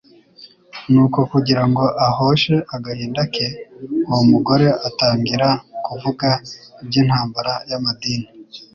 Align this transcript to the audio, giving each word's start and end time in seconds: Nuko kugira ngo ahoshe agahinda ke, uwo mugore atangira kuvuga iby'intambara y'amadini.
Nuko 0.91 1.19
kugira 1.31 1.63
ngo 1.69 1.85
ahoshe 2.07 2.55
agahinda 2.75 3.21
ke, 3.33 3.47
uwo 4.09 4.21
mugore 4.31 4.67
atangira 4.87 5.47
kuvuga 5.85 6.29
iby'intambara 6.83 7.53
y'amadini. 7.69 8.27